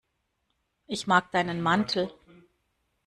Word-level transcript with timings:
Ich 0.87 1.05
mag 1.05 1.31
deinen 1.31 1.61
Mantel. 1.61 2.11